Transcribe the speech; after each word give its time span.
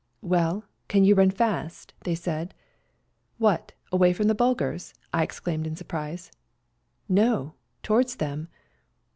"Well, 0.33 0.65
can 0.87 1.03
you 1.03 1.13
run 1.13 1.29
fast?" 1.29 1.93
they 2.05 2.15
said." 2.15 2.55
What, 3.47 3.73
away 3.91 4.13
from 4.13 4.25
the 4.29 4.33
Bulgars!" 4.33 4.95
I 5.13 5.21
ex 5.21 5.39
claimed 5.39 5.67
in 5.67 5.75
surprise." 5.75 6.31
No, 7.21 7.53
towards 7.83 8.15
them." 8.15 8.47